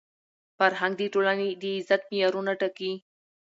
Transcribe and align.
فرهنګ 0.57 0.93
د 0.97 1.01
ټولني 1.13 1.49
د 1.61 1.63
عزت 1.75 2.01
معیارونه 2.11 2.51
ټاکي. 2.59 2.91